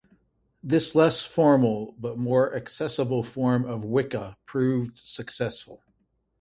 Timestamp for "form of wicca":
3.21-4.35